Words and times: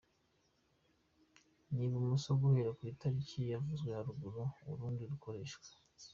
rw’ibumoso 1.69 2.29
guhera 2.41 2.71
ku 2.77 2.81
itariki 2.93 3.37
yavuzwe 3.53 3.89
haruguru, 3.97 4.41
urundi 4.71 5.01
rukoreshwe. 5.11 5.67